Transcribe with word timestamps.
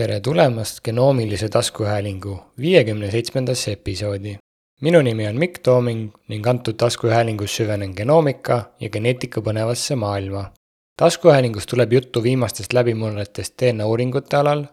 tere 0.00 0.20
tulemast 0.20 0.78
genoomilise 0.84 1.48
taskuhäälingu 1.48 2.38
viiekümne 2.58 3.10
seitsmendasse 3.10 3.72
episoodi. 3.72 4.36
minu 4.80 5.02
nimi 5.02 5.26
on 5.28 5.36
Mikk 5.36 5.58
Tooming 5.58 6.14
ning 6.28 6.46
antud 6.46 6.74
taskuhäälingus 6.82 7.56
süvenen 7.56 7.92
genoomika 7.96 8.56
ja 8.80 8.88
geneetika 8.90 9.40
põnevasse 9.40 9.96
maailma. 9.96 10.44
taskuhäälingus 10.96 11.66
tuleb 11.66 11.92
juttu 11.92 12.22
viimastest 12.22 12.72
läbimurretest 12.72 13.54
DNA 13.62 13.86
uuringute 13.86 14.36
alal, 14.36 14.64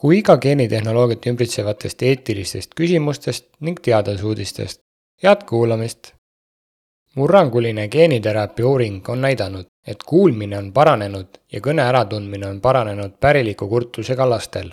kui 0.00 0.22
ka 0.22 0.36
geenitehnoloogiat 0.36 1.26
ümbritsevatest 1.26 2.02
eetilistest 2.02 2.74
küsimustest 2.80 3.46
ning 3.60 3.78
teadusuudistest. 3.82 4.80
head 5.22 5.46
kuulamist! 5.48 6.14
Murranguline 7.14 7.88
geeniteraapia 7.88 8.66
uuring 8.66 9.08
on 9.08 9.20
näidanud, 9.20 9.66
et 9.86 10.02
kuulmine 10.06 10.58
on 10.58 10.72
paranenud 10.72 11.38
ja 11.52 11.60
kõne 11.60 11.82
äratundmine 11.82 12.48
on 12.48 12.60
paranenud 12.60 13.18
päriliku 13.20 13.68
kurtlusega 13.68 14.28
lastel. 14.30 14.72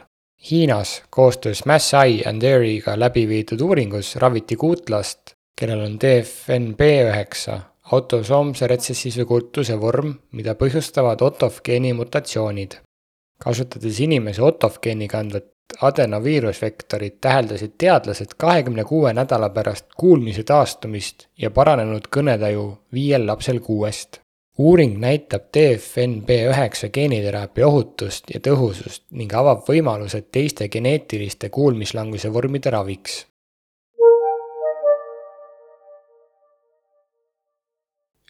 Hiinas 0.52 1.04
koostöös 1.10 1.66
Massai 1.66 2.22
and 2.26 2.42
Airy'ga 2.44 3.00
läbi 3.00 3.28
viidud 3.28 3.62
uuringus 3.62 4.16
raviti 4.16 4.56
kuut 4.56 4.90
last, 4.90 5.36
kellel 5.60 5.84
on 5.86 6.00
DFNB 6.02 6.82
üheksa, 7.10 7.60
autosoomse 7.92 8.68
retsessiivse 8.68 9.26
kurtuse 9.26 9.78
vorm, 9.82 10.16
mida 10.32 10.56
põhjustavad 10.56 11.22
OTOF 11.22 11.62
geeni 11.62 11.94
mutatsioonid. 11.94 12.80
kasutades 13.42 14.00
inimese 14.00 14.42
OTOF 14.42 14.80
geeni 14.80 15.08
kandvat 15.08 15.46
adenoviirusvektorit 15.82 17.22
täheldasid 17.22 17.78
teadlased 17.78 18.36
kahekümne 18.38 18.84
kuue 18.84 19.14
nädala 19.14 19.50
pärast 19.50 19.86
kuulmise 19.98 20.44
taastumist 20.44 21.28
ja 21.38 21.52
paranenud 21.52 22.10
kõnetaju 22.18 22.66
viiel 22.94 23.28
lapsel 23.28 23.60
kuuest 23.60 24.22
uuring 24.58 25.00
näitab 25.00 25.42
DFNB 25.58 26.30
üheksa 26.52 26.90
geeniteraapia 26.94 27.68
ohutust 27.68 28.30
ja 28.34 28.40
tõhusust 28.44 29.04
ning 29.18 29.34
avab 29.34 29.64
võimalused 29.68 30.28
teiste 30.32 30.68
geneetiliste 30.70 31.50
kuulmislanguse 31.50 32.34
vormide 32.34 32.70
raviks. 32.70 33.26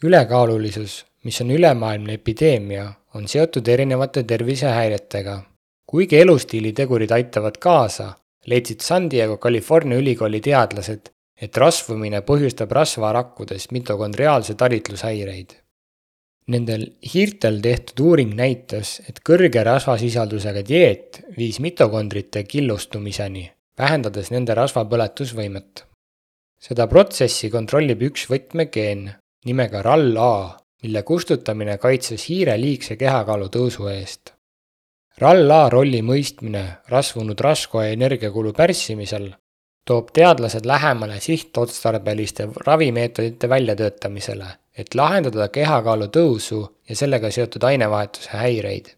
ülekaalulisus, 0.04 1.06
mis 1.24 1.42
on 1.42 1.52
ülemaailmne 1.52 2.14
epideemia, 2.14 2.94
on 3.14 3.28
seotud 3.28 3.68
erinevate 3.68 4.24
tervisehäiretega. 4.24 5.42
Kuigi 5.92 6.22
elustiilitegurid 6.24 7.12
aitavad 7.12 7.58
kaasa, 7.60 8.14
leidsid 8.48 8.82
San 8.82 9.10
Diego 9.12 9.38
California 9.38 10.00
ülikooli 10.00 10.40
teadlased, 10.42 11.12
et 11.42 11.58
rasvumine 11.58 12.22
põhjustab 12.24 12.72
rasvarakkudes 12.72 13.72
mitokondriaalse 13.76 14.56
talitlushäireid 14.56 15.62
Nendel 16.50 16.88
hiirtel 17.06 17.60
tehtud 17.62 18.02
uuring 18.02 18.34
näitas, 18.36 18.96
et 19.08 19.22
kõrge 19.28 19.62
rasvasisaldusega 19.64 20.64
dieet 20.66 21.22
viis 21.38 21.60
mitokondrite 21.62 22.44
killustumiseni, 22.50 23.46
vähendades 23.78 24.32
nende 24.34 24.58
rasvapõletusvõimet. 24.58 25.86
seda 26.62 26.86
protsessi 26.88 27.50
kontrollib 27.50 28.02
üks 28.10 28.28
võtmegeen 28.30 29.08
nimega 29.46 29.82
RAL-A, 29.82 30.58
mille 30.84 31.04
kustutamine 31.04 31.78
kaitses 31.78 32.28
hiire 32.30 32.58
liigse 32.58 32.96
kehakaalu 32.96 33.48
tõusu 33.50 33.88
eest. 33.90 34.34
RAL-A 35.20 35.70
rolli 35.70 36.00
mõistmine 36.02 36.64
rasvunud 36.90 37.40
rasva 37.40 37.86
ja 37.86 37.96
energiakulu 37.98 38.54
pärssimisel 38.56 39.28
toob 39.86 40.12
teadlased 40.14 40.66
lähemale 40.66 41.20
sihtotstarbeliste 41.20 42.48
ravimeetodite 42.66 43.50
väljatöötamisele, 43.50 44.48
et 44.78 44.96
lahendada 44.96 45.48
kehakaalu 45.48 46.08
tõusu 46.16 46.62
ja 46.90 46.96
sellega 46.96 47.32
seotud 47.32 47.64
ainevahetuse 47.64 48.38
häireid. 48.38 48.92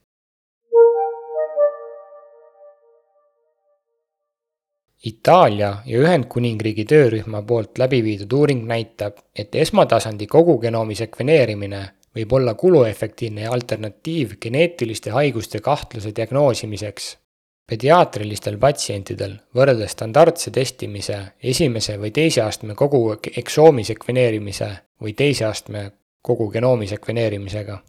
Itaalia 5.04 5.74
ja 5.86 6.00
Ühendkuningriigi 6.00 6.86
töörühma 6.88 7.42
poolt 7.42 7.78
läbi 7.78 8.00
viidud 8.04 8.32
uuring 8.34 8.62
näitab, 8.68 9.18
et 9.36 9.56
esmatasandi 9.56 10.28
kogugenoomi 10.28 10.96
sekveneerimine 10.96 11.82
võib 12.16 12.34
olla 12.34 12.54
kuluefektiivne 12.54 13.48
alternatiiv 13.48 14.38
geneetiliste 14.42 15.12
haiguste 15.12 15.60
kahtluse 15.60 16.14
diagnoosimiseks 16.16 17.18
pediaatrilistel 17.70 18.58
patsientidel 18.60 19.38
võrreldes 19.56 19.96
standardse 19.96 20.52
testimise 20.52 21.20
esimese 21.44 21.98
või 22.00 22.12
teise 22.12 22.44
astme 22.44 22.76
kogu 22.76 23.06
eksoomi 23.14 23.86
sekveneerimise 23.88 24.70
või 25.02 25.16
teise 25.18 25.46
astme 25.46 25.92
kogu 26.22 26.50
genoomi 26.52 26.88
sekveneerimisega. 26.88 27.80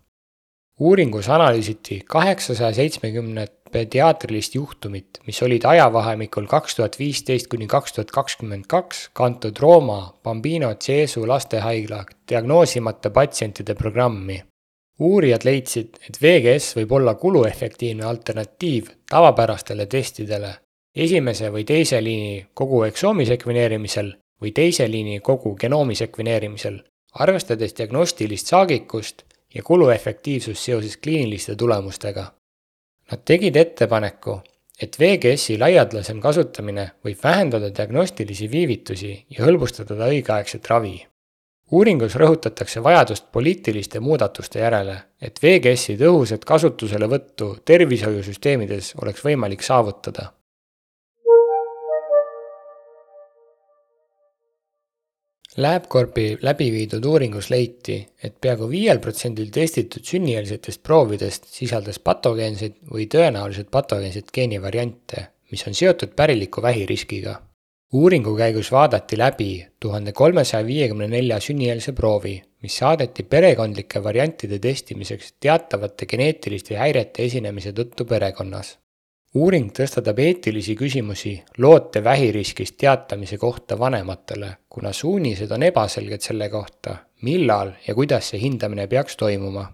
uuringus 0.81 1.29
analüüsiti 1.29 2.01
kaheksasaja 2.07 2.73
seitsmekümnet 2.75 3.53
pediaatrilist 3.75 4.55
juhtumit, 4.55 5.21
mis 5.27 5.43
olid 5.43 5.67
ajavahemikul 5.67 6.47
kaks 6.47 6.79
tuhat 6.79 6.99
viisteist 6.99 7.51
kuni 7.51 7.67
kaks 7.67 7.99
tuhat 7.99 8.15
kakskümmend 8.15 8.71
kaks 8.71 9.09
kantud 9.13 9.59
Rooma 9.61 10.01
Bambino 10.23 10.73
Jesu 10.89 11.27
lastehaigla 11.27 12.05
diagnoosimata 12.31 13.11
patsientide 13.11 13.75
programmi 13.75 14.43
uurijad 14.99 15.43
leidsid, 15.45 15.97
et 16.09 16.19
VGS 16.23 16.77
võib 16.79 16.93
olla 16.99 17.15
kuluefektiivne 17.19 18.05
alternatiiv 18.07 18.91
tavapärastele 19.11 19.87
testidele 19.91 20.53
esimese 20.95 21.51
või 21.51 21.65
teise 21.67 22.01
liini 22.03 22.47
kogu 22.55 22.85
eksoomi 22.87 23.27
sekveneerimisel 23.27 24.13
või 24.43 24.53
teise 24.55 24.87
liini 24.91 25.21
kogu 25.21 25.55
genoomi 25.59 25.97
sekveneerimisel, 25.99 26.79
arvestades 27.15 27.75
diagnostilist 27.75 28.51
saagikust 28.53 29.25
ja 29.55 29.63
kuluefektiivsust 29.63 30.63
seoses 30.63 30.97
kliiniliste 30.97 31.57
tulemustega. 31.57 32.31
Nad 33.11 33.25
tegid 33.29 33.57
ettepaneku, 33.57 34.39
et 34.81 34.97
VGS-i 35.01 35.59
laialdasem 35.61 36.21
kasutamine 36.21 36.91
võib 37.05 37.19
vähendada 37.25 37.69
diagnostilisi 37.71 38.51
viivitusi 38.51 39.17
ja 39.31 39.45
hõlbustada 39.45 40.09
õigeaegset 40.09 40.71
ravi 40.73 40.97
uuringus 41.75 42.15
rõhutatakse 42.21 42.83
vajadust 42.85 43.31
poliitiliste 43.33 44.01
muudatuste 44.01 44.61
järele, 44.63 44.97
et 45.23 45.41
VGS-i 45.43 45.97
tõhusat 46.01 46.45
kasutuselevõttu 46.47 47.51
tervishoiusüsteemides 47.65 48.95
oleks 49.03 49.25
võimalik 49.25 49.65
saavutada. 49.65 50.31
LabCorpi 55.57 56.39
läbi 56.43 56.71
viidud 56.75 57.05
uuringus 57.07 57.51
leiti, 57.51 58.01
et 58.23 58.35
peaaegu 58.43 58.67
viiel 58.71 58.99
protsendil 58.99 59.53
testitud 59.55 60.03
sünnieelsetest 60.03 60.83
proovidest 60.83 61.47
sisaldas 61.47 62.01
patogeenseid 62.03 62.81
või 62.91 63.07
tõenäoliselt 63.07 63.71
patogeenseid 63.71 64.35
geenivariante, 64.35 65.29
mis 65.53 65.67
on 65.71 65.79
seotud 65.79 66.17
päriliku 66.19 66.63
vähi 66.63 66.87
riskiga 66.91 67.39
uuringu 67.95 68.33
käigus 68.37 68.73
vaadati 68.73 69.19
läbi 69.19 69.67
tuhande 69.81 70.13
kolmesaja 70.13 70.67
viiekümne 70.67 71.07
nelja 71.09 71.39
sünnieelse 71.41 71.93
proovi, 71.93 72.35
mis 72.63 72.79
saadeti 72.81 73.23
perekondlike 73.23 74.03
variantide 74.03 74.59
testimiseks 74.59 75.35
teatavate 75.41 76.09
geneetiliste 76.11 76.79
häirete 76.81 77.29
esinemise 77.29 77.71
tõttu 77.77 78.07
perekonnas. 78.11 78.79
Uuring 79.35 79.71
tõstatab 79.77 80.19
eetilisi 80.23 80.77
küsimusi 80.79 81.35
loote 81.59 82.05
vähiriskist 82.05 82.77
teatamise 82.79 83.39
kohta 83.39 83.79
vanematele, 83.79 84.51
kuna 84.69 84.93
suunised 84.93 85.51
on 85.51 85.63
ebaselged 85.63 86.23
selle 86.23 86.49
kohta, 86.49 86.97
millal 87.23 87.73
ja 87.87 87.95
kuidas 87.95 88.31
see 88.31 88.41
hindamine 88.41 88.87
peaks 88.87 89.17
toimuma. 89.17 89.71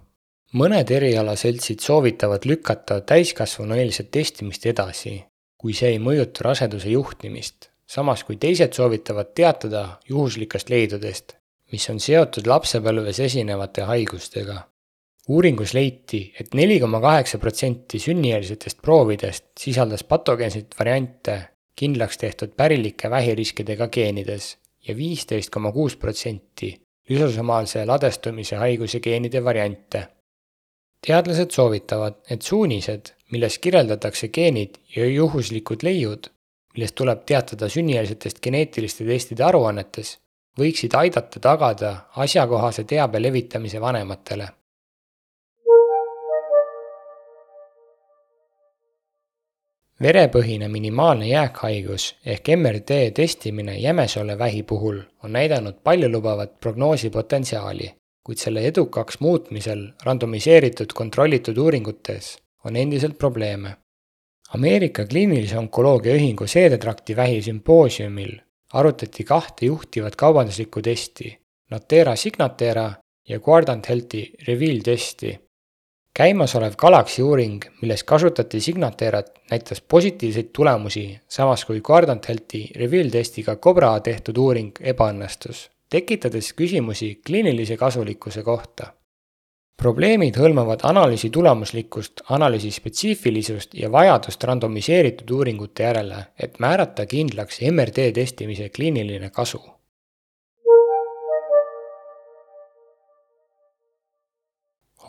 mõned 0.54 0.90
erialaseltsid 0.90 1.80
soovitavad 1.80 2.44
lükata 2.44 3.00
täiskasvanueelset 3.00 4.10
testimist 4.10 4.66
edasi, 4.66 5.24
kui 5.56 5.72
see 5.72 5.92
ei 5.94 5.98
mõjuta 5.98 6.42
raseduse 6.48 6.88
juhtimist 6.90 7.70
samas 7.90 8.24
kui 8.24 8.38
teised 8.38 8.76
soovitavad 8.76 9.32
teatada 9.34 9.82
juhuslikest 10.08 10.70
leidudest, 10.70 11.34
mis 11.72 11.86
on 11.90 11.98
seotud 12.02 12.46
lapsepõlves 12.46 13.18
esinevate 13.26 13.86
haigustega. 13.88 14.60
Uuringus 15.30 15.74
leiti 15.76 16.22
et, 16.34 16.46
et 16.46 16.58
neli 16.58 16.80
koma 16.82 17.00
kaheksa 17.00 17.38
protsenti 17.38 17.98
sünnieelsetest 18.02 18.82
proovidest 18.82 19.46
sisaldas 19.58 20.04
patogeenseid 20.04 20.76
variante 20.78 21.38
kindlaks 21.80 22.18
tehtud 22.18 22.56
pärilike 22.56 23.10
vähiriskidega 23.10 23.88
geenides 23.88 24.56
ja 24.88 24.96
viisteist 24.96 25.50
koma 25.54 25.72
kuus 25.72 25.96
protsenti 25.96 26.74
lüsosomaalse 27.10 27.86
ladestumise 27.86 28.56
haiguse 28.56 29.00
geenide 29.00 29.44
variante. 29.44 30.08
teadlased 31.06 31.50
soovitavad, 31.50 32.14
et 32.30 32.42
suunised, 32.42 33.14
milles 33.32 33.58
kirjeldatakse 33.58 34.28
geenid 34.28 34.74
ja 34.96 35.06
juhuslikud 35.06 35.82
leiud, 35.82 36.28
millest 36.74 36.94
tuleb 36.94 37.22
teatada 37.26 37.68
sünnieelsetest 37.68 38.42
geneetiliste 38.44 39.06
testide 39.08 39.44
aruannetes, 39.44 40.18
võiksid 40.60 40.94
aidata 40.94 41.40
tagada 41.40 41.94
asjakohase 42.16 42.84
teabe 42.84 43.22
levitamise 43.22 43.80
vanematele. 43.80 44.48
Verepõhine 50.02 50.68
minimaalne 50.68 51.28
jääkhaigus 51.28 52.14
ehk 52.26 52.48
MRD 52.56 53.10
testimine 53.14 53.78
jämesole 53.78 54.38
vähi 54.38 54.62
puhul 54.62 55.00
on 55.24 55.32
näidanud 55.32 55.74
paljulubavat 55.84 56.60
prognoosipotentsiaali, 56.60 57.92
kuid 58.24 58.38
selle 58.38 58.60
edukaks 58.60 59.20
muutmisel 59.20 59.86
randomiseeritud 60.04 60.92
kontrollitud 60.94 61.56
uuringutes 61.56 62.38
on 62.64 62.76
endiselt 62.76 63.18
probleeme 63.18 63.76
Ameerika 64.54 65.04
Kliinilise 65.06 65.58
Onkoloogia 65.58 66.14
Ühingu 66.14 66.46
seedetrakti 66.46 67.14
vähi 67.16 67.42
sümpoosiumil 67.42 68.32
arutati 68.72 69.24
kahte 69.24 69.66
juhtivat 69.66 70.16
kaubanduslikku 70.16 70.82
testi, 70.82 71.38
Natera 71.70 72.16
Signatera 72.16 72.92
ja 73.28 73.38
Guardant 73.40 73.88
Healthi 73.88 74.32
Reveal 74.48 74.80
testi. 74.84 75.38
Käimasolev 76.14 76.76
Galaxy 76.78 77.22
uuring, 77.22 77.64
milles 77.82 78.04
kasutati 78.04 78.60
Signaterat, 78.60 79.32
näitas 79.50 79.80
positiivseid 79.80 80.50
tulemusi, 80.52 81.20
samas 81.28 81.64
kui 81.64 81.80
Guardant 81.80 82.28
Healthi 82.28 82.68
Reveal 82.76 83.10
testiga 83.10 83.56
Cobra 83.56 83.92
tehtud 84.00 84.36
uuring 84.36 84.72
ebaõnnestus, 84.80 85.68
tekitades 85.90 86.52
küsimusi 86.52 87.20
kliinilise 87.26 87.76
kasulikkuse 87.76 88.42
kohta 88.42 88.92
probleemid 89.80 90.36
hõlmavad 90.36 90.82
analüüsi 90.84 91.30
tulemuslikkust, 91.32 92.20
analüüsi 92.36 92.70
spetsiifilisust 92.74 93.74
ja 93.80 93.88
vajadust 93.92 94.44
randomiseeritud 94.44 95.30
uuringute 95.38 95.86
järele, 95.86 96.24
et 96.36 96.58
määrata 96.60 97.06
kindlaks 97.08 97.62
MRD 97.70 98.10
testimise 98.12 98.68
kliiniline 98.68 99.30
kasu. 99.30 99.60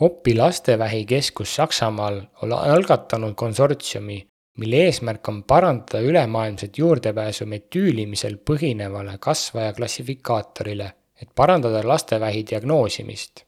Hopi 0.02 0.34
lastevähikeskus 0.34 1.54
Saksamaal 1.54 2.16
on 2.42 2.52
algatanud 2.52 3.36
konsortsiumi, 3.38 4.16
mille 4.58 4.80
eesmärk 4.86 5.28
on 5.28 5.44
parandada 5.44 6.00
ülemaailmset 6.02 6.78
juurdepääsu 6.78 7.46
metüülimisel 7.46 8.34
põhinevale 8.50 9.14
kasvaja 9.20 9.72
klassifikaatorile, 9.78 10.90
et 11.22 11.30
parandada 11.34 11.86
lastevähi 11.86 12.42
diagnoosimist 12.50 13.46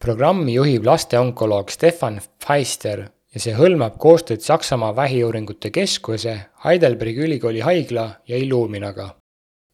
programmi 0.00 0.54
juhib 0.54 0.84
lasteonkoloog 0.86 1.70
Stefan 1.72 2.20
Feister 2.46 3.06
ja 3.34 3.40
see 3.42 3.54
hõlmab 3.56 3.96
koostööd 4.00 4.44
Saksamaa 4.44 4.92
Vähiuuringute 4.96 5.70
Keskuse, 5.74 6.36
Heidelbergi 6.64 7.24
Ülikooli 7.26 7.62
haigla 7.64 8.10
ja 8.28 8.36
Illuminaga. 8.36 9.08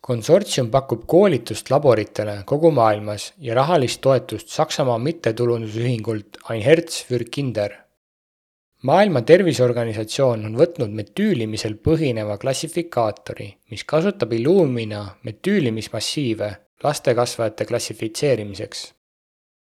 Konsortsium 0.02 0.70
pakub 0.70 1.04
koolitust 1.06 1.70
laboritele 1.70 2.42
kogu 2.46 2.70
maailmas 2.74 3.28
ja 3.38 3.54
rahalist 3.54 4.00
toetust 4.02 4.48
Saksamaa 4.48 4.98
mittetulundusühingult 4.98 6.38
Ein 6.50 6.62
Herz 6.62 7.04
für 7.08 7.24
Kinder. 7.30 7.70
maailma 8.82 9.22
Terviseorganisatsioon 9.22 10.46
on 10.46 10.56
võtnud 10.58 10.90
metüülimisel 10.90 11.76
põhineva 11.88 12.38
klassifikaatori, 12.38 13.46
mis 13.70 13.84
kasutab 13.84 14.32
Illumina 14.32 15.04
metüülimismassiive 15.22 16.50
lastekasvajate 16.82 17.64
klassifitseerimiseks 17.64 18.82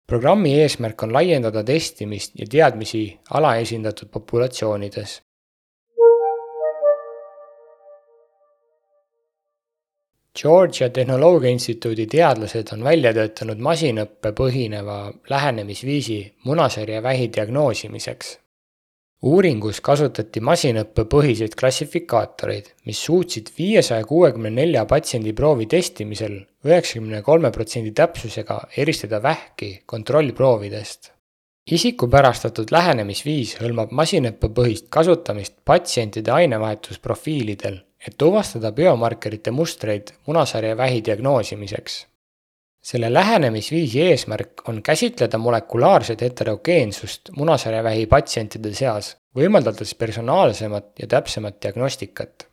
programmi 0.07 0.53
eesmärk 0.61 1.03
on 1.03 1.13
laiendada 1.13 1.63
testimist 1.67 2.37
ja 2.39 2.45
teadmisi 2.47 3.19
alaesindatud 3.29 4.09
populatsioonides. 4.11 5.21
Georgia 10.37 10.89
Tehnoloogia 10.93 11.49
Instituudi 11.49 12.05
teadlased 12.07 12.73
on 12.73 12.83
välja 12.85 13.13
töötanud 13.13 13.61
masinõppe 13.69 14.33
põhineva 14.37 14.97
lähenemisviisi 15.29 16.19
munasarja 16.45 17.01
vähi 17.03 17.31
diagnoosimiseks 17.33 18.35
uuringus 19.25 19.79
kasutati 19.81 20.41
masinõppepõhiseid 20.45 21.55
klassifikaatoreid, 21.57 22.69
mis 22.85 22.99
suutsid 23.05 23.49
viiesaja 23.57 24.05
kuuekümne 24.05 24.51
nelja 24.53 24.85
patsiendi 24.85 25.33
proovi 25.33 25.65
testimisel 25.65 26.37
üheksakümne 26.65 27.23
kolme 27.25 27.51
protsendi 27.51 27.91
täpsusega 27.97 28.61
eristada 28.77 29.21
vähki 29.23 29.81
kontrollproovidest. 29.85 31.11
isikupärastatud 31.71 32.69
lähenemisviis 32.71 33.57
hõlmab 33.59 33.91
masinõppepõhist 33.91 34.85
kasutamist 34.89 35.57
patsientide 35.65 36.31
ainevahetusprofiilidel, 36.31 37.81
et 38.07 38.17
tuvastada 38.17 38.71
biomarkerite 38.71 39.51
mustreid 39.51 40.13
munasarja 40.27 40.77
vähi 40.77 41.01
diagnoosimiseks 41.05 42.05
selle 42.87 43.13
lähenemisviisi 43.13 44.01
eesmärk 44.01 44.69
on 44.69 44.83
käsitleda 44.83 45.37
molekulaarset 45.37 46.21
heterogeensust 46.21 47.31
munasarjavähi 47.35 48.05
patsientide 48.05 48.71
seas, 48.73 49.09
võimaldades 49.35 49.95
personaalsemat 49.95 50.93
ja 50.99 51.07
täpsemat 51.07 51.57
diagnostikat. 51.63 52.47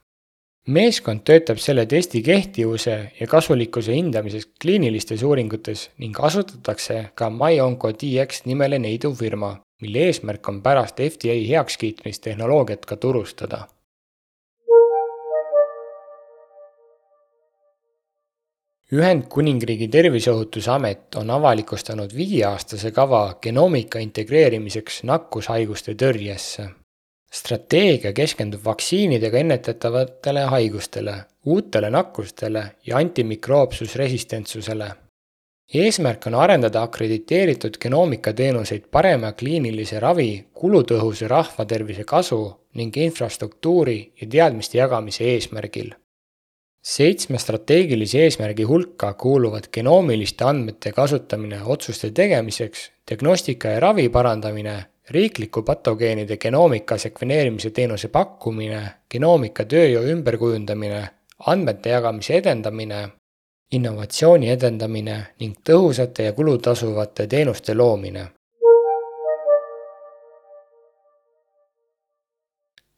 meeskond 0.69 1.21
töötab 1.29 1.59
selle 1.61 1.87
testi 1.87 2.23
kehtivuse 2.23 2.95
ja 3.21 3.27
kasulikkuse 3.27 3.95
hindamiseks 3.95 4.47
kliinilistes 4.63 5.23
uuringutes 5.23 5.91
ning 5.99 6.21
asutatakse 6.21 6.97
ka 7.15 7.29
MyOncoDX 7.31 8.43
nimele 8.45 8.79
neiduv 8.79 9.15
firma, 9.19 9.53
mille 9.83 10.07
eesmärk 10.09 10.49
on 10.49 10.63
pärast 10.63 11.01
FDA 11.11 11.37
heakskiitmist 11.51 12.23
tehnoloogiat 12.23 12.87
ka 12.87 12.97
turustada 12.97 13.67
Ühendkuningriigi 18.93 19.89
Terviseohutusamet 19.89 21.15
on 21.17 21.31
avalikustanud 21.31 22.11
viieaastase 22.17 22.91
kava 22.91 23.39
genoomika 23.43 23.99
integreerimiseks 23.99 25.03
nakkushaiguste 25.09 25.95
tõrjesse. 25.95 26.69
strateegia 27.33 28.13
keskendub 28.13 28.61
vaktsiinidega 28.65 29.39
ennetatavatele 29.39 30.45
haigustele, 30.53 31.15
uutele 31.47 31.91
nakkustele 31.91 32.65
ja 32.87 32.97
antimikroobsusresistentsusele. 32.97 34.91
eesmärk 35.75 36.27
on 36.27 36.35
arendada 36.35 36.83
akrediteeritud 36.83 37.79
genoomikateenuseid 37.81 38.85
parema 38.91 39.33
kliinilise 39.33 40.01
ravi, 40.01 40.47
kulutõhusa 40.53 41.29
rahvatervise 41.29 42.05
kasu 42.05 42.61
ning 42.75 42.97
infrastruktuuri 42.97 44.13
ja 44.21 44.27
teadmiste 44.29 44.79
jagamise 44.79 45.25
eesmärgil 45.25 45.95
seitsme 46.85 47.39
strateegilise 47.39 48.19
eesmärgi 48.27 48.63
hulka 48.69 49.15
kuuluvad 49.15 49.71
genoomiliste 49.73 50.45
andmete 50.45 50.93
kasutamine 50.93 51.63
otsuste 51.65 52.11
tegemiseks, 52.11 52.91
diagnostika 53.11 53.69
ja 53.69 53.81
ravi 53.81 54.09
parandamine, 54.09 54.85
riikliku 55.11 55.63
patogeenide 55.63 56.37
genoomika 56.37 56.99
sekveneerimise 56.99 57.71
teenuse 57.71 58.09
pakkumine, 58.09 58.83
genoomika 59.11 59.65
tööjõu 59.65 60.13
ümberkujundamine, 60.13 61.03
andmete 61.47 61.97
jagamise 61.97 62.37
edendamine, 62.43 63.03
innovatsiooni 63.73 64.51
edendamine 64.53 65.19
ning 65.41 65.57
tõhusate 65.65 66.29
ja 66.29 66.33
kulutasuvate 66.33 67.27
teenuste 67.27 67.75
loomine. 67.75 68.27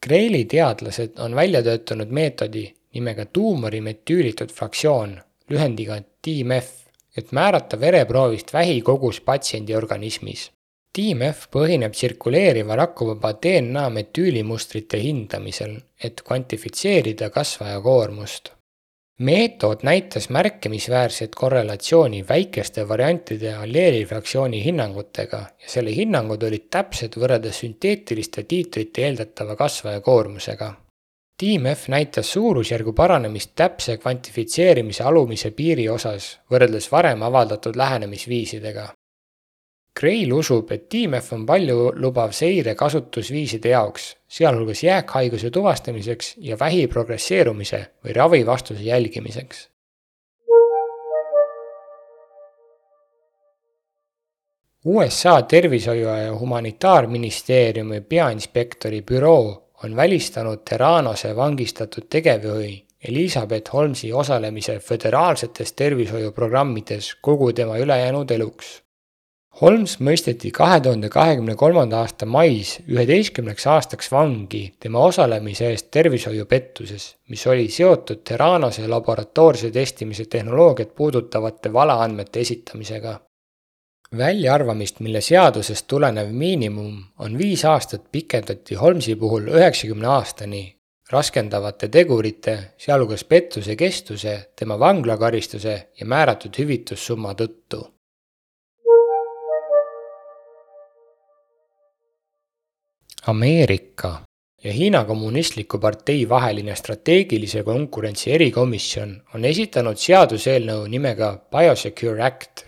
Kreili 0.07 0.45
teadlased 0.45 1.19
on 1.19 1.35
välja 1.35 1.63
töötanud 1.67 2.11
meetodi 2.15 2.69
nimega 2.97 3.29
tuumori 3.29 3.83
metüülitud 3.85 4.53
fraktsioon, 4.53 5.17
lühendiga 5.51 6.01
TMF, 6.25 6.73
et 7.17 7.33
määrata 7.33 7.81
vereproovist 7.81 8.53
vähikogus 8.53 9.21
patsiendi 9.21 9.77
organismis. 9.77 10.51
TMF 10.97 11.49
põhineb 11.53 11.93
tsirkuleeriva 11.93 12.77
rakuvaba 12.81 13.35
DNA 13.37 13.89
metüülimustrite 13.93 15.01
hindamisel, 15.03 15.75
et 16.05 16.23
kvantifitseerida 16.25 17.31
kasvaja 17.31 17.81
koormust. 17.81 18.53
meetod 19.19 19.81
näitas 19.89 20.29
märkimisväärset 20.29 21.35
korrelatsiooni 21.35 22.25
väikeste 22.29 22.89
variantide 22.89 23.55
alleelifraktsiooni 23.55 24.65
hinnangutega 24.65 25.39
ja 25.63 25.71
selle 25.75 25.95
hinnangud 25.97 26.43
olid 26.43 26.67
täpsed 26.71 27.17
võrreldes 27.17 27.61
sünteetiliste 27.65 28.43
tiitrite 28.43 29.07
eeldatava 29.07 29.57
kasvaja 29.57 30.01
koormusega 30.01 30.75
Tiim 31.37 31.67
F 31.67 31.89
näitas 31.93 32.31
suurusjärgu 32.33 32.93
paranemist 32.97 33.51
täpse 33.55 33.99
kvantifitseerimise 34.01 35.05
alumise 35.05 35.51
piiri 35.51 35.85
osas 35.93 36.31
võrreldes 36.51 36.87
varem 36.93 37.23
avaldatud 37.27 37.77
lähenemisviisidega. 37.77 38.87
Grail 40.01 40.33
usub, 40.33 40.73
et 40.73 40.89
Tiim 40.89 41.19
F 41.21 41.35
on 41.37 41.45
paljulubav 41.47 42.33
seire 42.33 42.75
kasutusviiside 42.75 43.69
jaoks, 43.75 44.07
sealhulgas 44.29 44.83
jääkhaiguse 44.85 45.51
tuvastamiseks 45.51 46.35
ja 46.39 46.57
vähi 46.59 46.87
progresseerumise 46.87 47.83
või 48.05 48.17
ravivastuse 48.17 48.89
jälgimiseks. 48.89 49.69
USA 54.85 55.43
tervishoiu 55.43 56.09
ja 56.09 56.35
humanitaarministeeriumi 56.39 58.01
peainspektori 58.01 59.03
büroo 59.03 59.66
on 59.85 59.97
välistanud 59.97 60.59
Terranose 60.65 61.37
vangistatud 61.37 62.07
tegevjuhi 62.11 62.87
Elizabeth 63.09 63.73
Holmesi 63.73 64.13
osalemise 64.13 64.79
föderaalsetes 64.79 65.73
tervishoiuprogrammides 65.73 67.15
kogu 67.21 67.53
tema 67.53 67.79
ülejäänud 67.79 68.31
eluks. 68.31 68.83
Holmes 69.61 69.95
mõisteti 70.05 70.51
kahe 70.53 70.81
tuhande 70.85 71.09
kahekümne 71.09 71.55
kolmanda 71.57 72.03
aasta 72.05 72.27
mais 72.29 72.75
üheteistkümneks 72.89 73.67
aastaks 73.73 74.11
vangi 74.13 74.75
tema 74.81 75.01
osalemise 75.09 75.71
eest 75.73 75.89
tervishoiupettuses, 75.91 77.07
mis 77.29 77.47
oli 77.47 77.69
seotud 77.73 78.21
Terranose 78.25 78.89
laboratoorse 78.89 79.71
testimise 79.71 80.25
tehnoloogiat 80.25 80.95
puudutavate 80.95 81.73
valeandmete 81.73 82.41
esitamisega 82.41 83.15
väljaarvamist, 84.17 85.01
mille 85.01 85.21
seadusest 85.21 85.87
tulenev 85.87 86.31
miinimum 86.33 87.05
on 87.19 87.39
viis 87.39 87.65
aastat, 87.65 88.07
pikendati 88.13 88.75
Holmesi 88.75 89.17
puhul 89.17 89.49
üheksakümne 89.49 90.07
aastani 90.07 90.77
raskendavate 91.11 91.89
tegurite, 91.89 92.59
sealhulgas 92.79 93.25
pettuse 93.25 93.77
kestuse, 93.77 94.39
tema 94.57 94.79
vanglakaristuse 94.79 95.77
ja 96.01 96.07
määratud 96.07 96.59
hüvitussumma 96.59 97.35
tõttu. 97.39 97.83
Ameerika 103.27 104.21
ja 104.65 104.73
Hiina 104.73 105.05
Kommunistliku 105.05 105.79
Partei 105.79 106.29
vaheline 106.29 106.77
strateegilise 106.77 107.63
konkurentsi 107.63 108.33
erikomisjon 108.33 109.17
on 109.35 109.45
esitanud 109.45 109.99
seaduseelnõu 109.99 110.87
nimega 110.91 111.33
Biosecure 111.51 112.23
Act. 112.23 112.67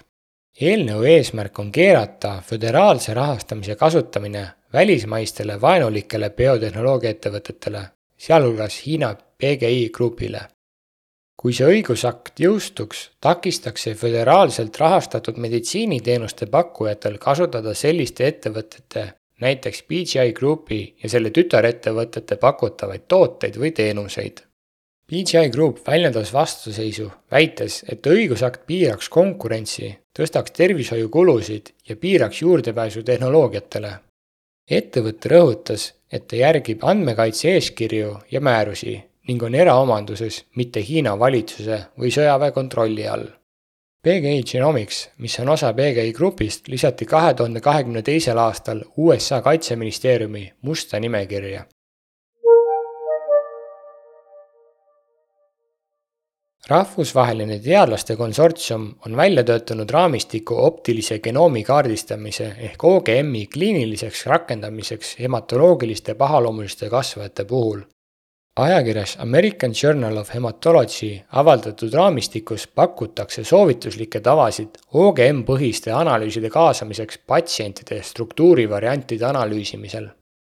Eelnõu 0.60 1.04
eesmärk 1.06 1.58
on 1.58 1.72
keerata 1.72 2.42
föderaalse 2.46 3.14
rahastamise 3.14 3.76
kasutamine 3.76 4.46
välismaistele 4.72 5.60
vaenulikele 5.60 6.30
biotehnoloogiaettevõtetele, 6.30 7.82
sealhulgas 8.16 8.86
Hiina 8.86 9.14
PGI 9.14 9.90
Grupile. 9.94 10.40
kui 11.38 11.52
see 11.54 11.68
õigusakt 11.70 12.40
jõustuks, 12.42 13.10
takistaks 13.22 13.84
see 13.86 13.94
föderaalselt 13.94 14.74
rahastatud 14.80 15.36
meditsiiniteenuste 15.38 16.48
pakkujatel 16.50 17.18
kasutada 17.22 17.74
selliste 17.78 18.26
ettevõtete 18.26 19.04
näiteks 19.40 19.84
BGI 19.86 20.32
Groupi 20.32 20.96
ja 21.02 21.08
selle 21.08 21.30
tütarettevõtete 21.30 22.36
pakutavaid 22.42 23.06
tooteid 23.08 23.56
või 23.56 23.70
teenuseid. 23.70 24.42
BGI 25.08 25.48
Group 25.54 25.86
väljendas 25.86 26.32
vastuseisu, 26.32 27.06
väites, 27.30 27.84
et 27.88 28.06
õigusakt 28.06 28.66
piiraks 28.66 29.08
konkurentsi, 29.08 29.94
tõstaks 30.18 30.52
tervishoiukulusid 30.56 31.72
ja 31.88 31.96
piiraks 31.96 32.42
juurdepääsu 32.42 33.02
tehnoloogiatele. 33.02 33.92
ettevõte 34.70 35.28
rõhutas, 35.32 35.92
et 36.12 36.26
ta 36.28 36.36
järgib 36.36 36.84
andmekaitse 36.84 37.48
eeskirju 37.54 38.18
ja 38.30 38.40
määrusi 38.40 38.98
ning 39.28 39.42
on 39.42 39.54
eraomanduses, 39.54 40.44
mitte 40.56 40.82
Hiina 40.84 41.18
valitsuse 41.18 41.80
või 41.98 42.10
sõjaväe 42.12 42.52
kontrolli 42.52 43.06
all 43.08 43.28
PGI 44.02 44.42
Genomics, 44.46 45.08
mis 45.18 45.40
on 45.40 45.48
osa 45.48 45.72
PGI 45.72 46.12
Grupist, 46.12 46.68
lisati 46.68 47.06
kahe 47.06 47.34
tuhande 47.34 47.60
kahekümne 47.60 48.02
teisel 48.02 48.38
aastal 48.38 48.84
USA 48.96 49.40
kaitseministeeriumi 49.42 50.52
musta 50.62 51.00
nimekirja. 51.00 51.64
Rahvusvaheline 56.68 57.58
teadlaste 57.64 58.16
konsortsium 58.16 58.88
on 59.06 59.16
välja 59.16 59.44
töötanud 59.44 59.90
raamistiku 59.90 60.56
optilise 60.64 61.18
genoomi 61.18 61.62
kaardistamise 61.64 62.54
ehk 62.70 62.84
OGM-i 62.84 63.46
kliiniliseks 63.46 64.26
rakendamiseks 64.26 65.14
hematoloogiliste 65.20 66.14
pahaloomuliste 66.14 66.90
kasvajate 66.90 67.44
puhul 67.44 67.80
ajakirjas 68.58 69.16
American 69.20 69.72
Journal 69.82 70.16
of 70.16 70.34
Hematology 70.34 71.20
avaldatud 71.32 71.94
raamistikus 71.94 72.66
pakutakse 72.66 73.44
soovituslikke 73.44 74.20
tavasid 74.20 74.80
OGM-põhiste 74.94 75.94
analüüside 75.94 76.50
kaasamiseks 76.50 77.18
patsientide 77.26 78.02
struktuurivariantide 78.02 79.26
analüüsimisel. 79.26 80.08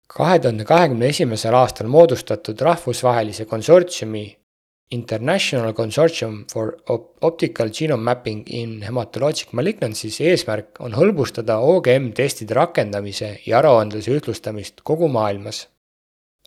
kahe 0.08 0.38
tuhande 0.38 0.64
kahekümne 0.64 1.06
esimesel 1.06 1.54
aastal 1.54 1.86
moodustatud 1.86 2.60
rahvusvahelise 2.60 3.44
konsortsiumi 3.44 4.41
International 4.92 5.72
Consortium 5.72 6.44
for 6.52 6.76
Optical 7.22 7.72
Genome 7.72 8.04
Mapping 8.04 8.44
in 8.46 8.78
Hematologic 8.86 9.54
Malignancies 9.56 10.20
eesmärk 10.20 10.80
on 10.84 10.96
hõlbustada 10.98 11.58
OGM 11.64 12.12
testide 12.16 12.56
rakendamise 12.58 13.38
ja 13.46 13.60
aruandluse 13.62 14.12
ühtlustamist 14.12 14.84
kogu 14.84 15.08
maailmas 15.08 15.66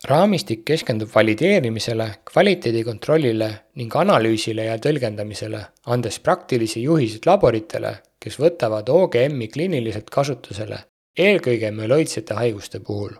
raamistik 0.04 0.64
keskendub 0.64 1.08
valideerimisele, 1.14 2.08
kvaliteedikontrollile 2.30 3.48
ning 3.80 3.94
analüüsile 3.96 4.66
ja 4.68 4.76
tõlgendamisele, 4.82 5.62
andes 5.86 6.18
praktilisi 6.20 6.82
juhiseid 6.82 7.26
laboritele, 7.26 7.94
kes 8.20 8.38
võtavad 8.40 8.88
OGM-i 8.92 9.48
kliiniliselt 9.48 10.10
kasutusele, 10.12 10.82
eelkõige 11.16 11.72
mülooidsete 11.72 12.36
haiguste 12.36 12.80
puhul. 12.80 13.16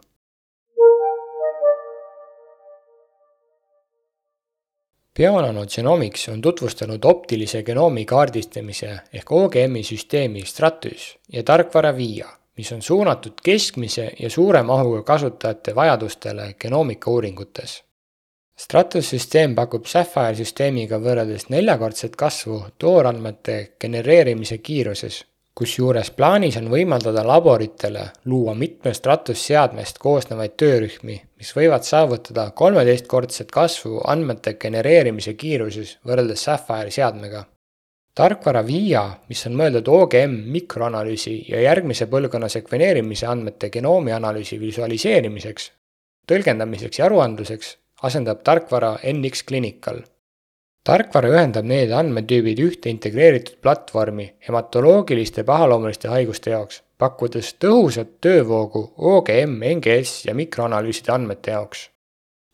Bionanogenomics 5.17 6.29
on 6.29 6.43
tutvustanud 6.45 7.05
optilise 7.05 7.63
genoomi 7.63 8.05
kaardistamise 8.05 8.99
ehk 9.13 9.33
OGM-i 9.33 9.83
süsteemi 9.83 10.43
Stratus 10.45 11.15
ja 11.33 11.43
tarkvara 11.43 11.97
VIA 11.97 12.29
mis 12.57 12.73
on 12.73 12.83
suunatud 12.83 13.33
keskmise 13.43 14.13
ja 14.19 14.31
suure 14.31 14.63
mahuga 14.63 15.03
kasutajate 15.03 15.75
vajadustele 15.75 16.55
genoomikauuringutes. 16.61 17.83
Stratus 18.59 19.11
süsteem 19.11 19.55
pakub 19.55 19.85
Sapphire 19.85 20.35
süsteemiga 20.35 20.97
võrreldes 21.01 21.51
neljakordset 21.53 22.17
kasvu 22.17 22.63
toorandmete 22.79 23.57
genereerimise 23.81 24.59
kiiruses, 24.59 25.25
kusjuures 25.57 26.11
plaanis 26.13 26.59
on 26.61 26.69
võimaldada 26.69 27.25
laboritele 27.27 28.11
luua 28.29 28.55
mitme 28.55 28.93
Stratus 28.95 29.47
seadmest 29.47 29.99
koosnevaid 29.99 30.55
töörühmi, 30.61 31.17
mis 31.41 31.53
võivad 31.57 31.85
saavutada 31.89 32.51
kolmeteistkordset 32.51 33.51
kasvu 33.51 34.03
andmete 34.05 34.55
genereerimise 34.61 35.35
kiiruses 35.35 35.99
võrreldes 36.05 36.45
Sapphire 36.45 36.93
seadmega 36.93 37.47
tarkvara 38.17 38.63
VIA, 38.65 39.03
mis 39.29 39.43
on 39.49 39.57
mõeldud 39.61 39.89
OGM 39.93 40.37
mikroanalüüsi 40.55 41.35
ja 41.51 41.61
järgmise 41.67 42.07
põlvkonna 42.09 42.49
sekveneerimise 42.49 43.29
andmete 43.29 43.69
genoomi 43.73 44.15
analüüsi 44.17 44.57
visualiseerimiseks, 44.61 45.67
tõlgendamiseks 46.31 47.01
ja 47.01 47.11
aruandluseks, 47.11 47.75
asendab 48.09 48.41
tarkvara 48.45 48.95
NX 49.13 49.45
Clinical. 49.49 50.01
Tarkvara 50.87 51.33
ühendab 51.35 51.67
need 51.67 51.91
andmetüübid 51.91 52.63
ühte 52.63 52.93
integreeritud 52.93 53.59
platvormi 53.63 54.29
hematoloogiliste 54.49 55.43
pahaloomuliste 55.49 56.09
haiguste 56.13 56.55
jaoks, 56.55 56.83
pakkudes 56.99 57.53
tõhusat 57.63 58.17
töövoogu 58.23 58.87
OGM, 58.97 59.61
NGS 59.77 60.25
ja 60.31 60.35
mikroanalüüside 60.39 61.13
andmete 61.13 61.57
jaoks 61.59 61.89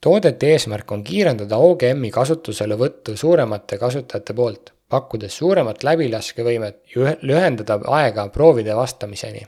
toodete 0.02 0.50
eesmärk 0.56 0.92
on 0.92 1.04
kiirendada 1.06 1.58
OGM-i 1.62 2.10
kasutuselevõttu 2.10 3.14
suuremate 3.16 3.78
kasutajate 3.78 4.34
poolt 4.34 4.72
pakkudes 4.92 5.36
suuremat 5.38 5.84
läbilaskevõimet 5.86 6.80
ja 6.94 7.14
lühendada 7.22 7.78
aega 7.98 8.26
proovide 8.34 8.74
vastamiseni. 8.76 9.46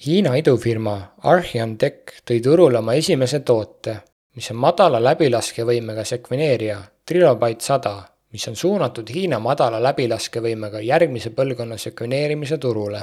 Hiina 0.00 0.32
idufirma 0.40 0.94
Archeon 1.28 1.76
Tech 1.76 2.22
tõi 2.24 2.40
turule 2.40 2.78
oma 2.80 2.94
esimese 2.96 3.42
toote, 3.44 3.98
mis 4.36 4.48
on 4.52 4.56
madala 4.62 5.00
läbilaskevõimega 5.04 6.06
sekveneerija 6.08 6.78
Trilobyte 7.04 7.66
sada, 7.66 7.94
mis 8.32 8.48
on 8.48 8.56
suunatud 8.56 9.12
Hiina 9.12 9.38
madala 9.44 9.80
läbilaskevõimega 9.90 10.80
järgmise 10.80 11.34
põlvkonna 11.36 11.76
sekveneerimise 11.78 12.58
turule 12.58 13.02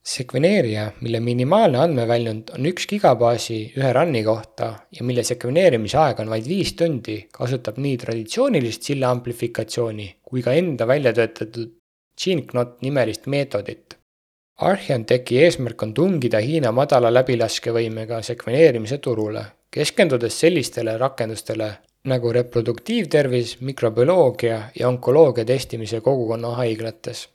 sekveneerija, 0.00 0.86
mille 1.00 1.20
minimaalne 1.20 1.78
andmeväljund 1.84 2.54
on 2.56 2.66
üks 2.70 2.86
gigabaasi 2.88 3.58
ühe 3.76 3.92
run'i 3.92 4.22
kohta 4.24 4.70
ja 4.96 5.04
mille 5.04 5.24
sekveneerimise 5.26 5.98
aeg 6.00 6.22
on 6.24 6.32
vaid 6.32 6.48
viis 6.48 6.72
tundi, 6.72 7.18
kasutab 7.32 7.78
nii 7.78 7.98
traditsioonilist 8.00 8.88
silla 8.88 9.12
amplifikatsiooni 9.14 10.08
kui 10.24 10.42
ka 10.46 10.56
enda 10.56 10.88
välja 10.88 11.12
töötatud 11.12 11.76
GeneKnot 12.20 12.80
nimelist 12.84 13.26
meetodit. 13.26 13.99
Archeontechi 14.60 15.38
eesmärk 15.40 15.82
on 15.82 15.94
tungida 15.94 16.40
Hiina 16.44 16.72
madala 16.72 17.08
läbilaskevõimega 17.14 18.20
sekveneerimise 18.22 18.98
turule, 18.98 19.44
keskendudes 19.72 20.36
sellistele 20.40 20.98
rakendustele 21.00 21.70
nagu 22.04 22.32
reproduktiivtervis, 22.32 23.58
mikrobioloogia 23.60 24.62
ja 24.78 24.88
onkoloogia 24.88 25.44
testimise 25.44 26.00
kogukonna 26.04 26.54
haiglates 26.60 27.28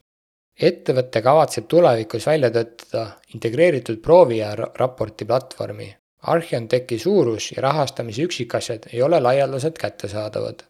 ettevõte 0.56 1.20
kavatseb 1.22 1.66
tulevikus 1.68 2.26
välja 2.26 2.50
töötada 2.50 3.06
integreeritud 3.34 4.00
proovi 4.02 4.38
ja 4.38 4.54
raporti 4.56 5.24
platvormi. 5.24 5.90
Archeontechi 6.32 6.98
suurus 6.98 7.52
ja 7.52 7.62
rahastamise 7.62 8.24
üksikasjad 8.24 8.88
ei 8.92 9.02
ole 9.02 9.20
laialdaselt 9.20 9.78
kättesaadavad. 9.78 10.64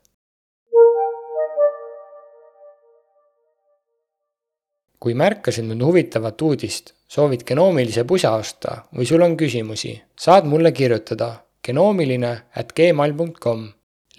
Kui 5.00 5.14
märkasid 5.14 5.66
nüüd 5.68 5.84
huvitavat 5.84 6.42
uudist, 6.42 6.92
soovid 7.08 7.44
genoomilise 7.46 8.04
pusa 8.04 8.32
osta 8.36 8.82
või 8.96 9.06
sul 9.06 9.22
on 9.22 9.36
küsimusi, 9.36 9.94
saad 10.18 10.48
mulle 10.48 10.72
kirjutada 10.72 11.30
genoomiline 11.66 12.32
at 12.54 12.72
gmail.com. 12.72 13.68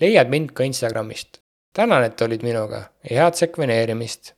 leiad 0.01 0.29
mind 0.29 0.53
ka 0.53 0.63
Instagramist. 0.63 1.41
tänan, 1.74 2.03
et 2.03 2.22
olid 2.22 2.43
minuga 2.43 2.89
ja 3.10 3.24
head 3.24 3.34
sekveneerimist 3.34 4.37